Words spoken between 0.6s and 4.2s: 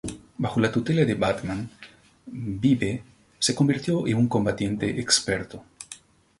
tutela de Batman, Vibe se convirtió en